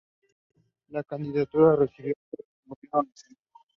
[0.87, 3.37] La candidatura recibió apoyo del gobierno nacional.